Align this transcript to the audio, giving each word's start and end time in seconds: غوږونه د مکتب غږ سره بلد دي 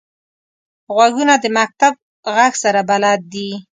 غوږونه 0.95 1.33
د 1.43 1.45
مکتب 1.57 1.93
غږ 2.35 2.53
سره 2.63 2.81
بلد 2.89 3.19
دي 3.33 3.49